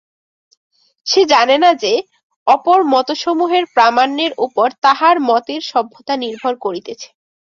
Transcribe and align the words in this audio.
সে 1.07 1.21
জানে 1.25 1.55
না 1.57 1.71
যে, 1.83 1.93
অপর 2.47 2.79
মতসমূহের 2.93 3.65
প্রামাণ্যের 3.73 4.31
উপর 4.37 4.67
তাহার 4.81 5.15
মতের 5.29 5.61
সত্যতা 5.71 6.13
নির্ভর 6.17 6.53
করিতেছে। 6.61 7.07